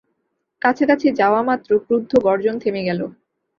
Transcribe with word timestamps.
কাছাকাছি 0.61 1.07
যাওয়ামাত্র 1.19 1.69
ক্রুদ্ধ 1.85 2.11
গর্জন 2.25 2.55
থেমে 2.63 2.81
গেল। 2.83 3.01